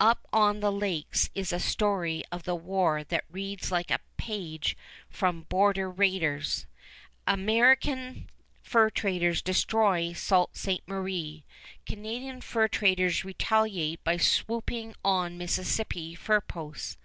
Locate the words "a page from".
3.90-5.42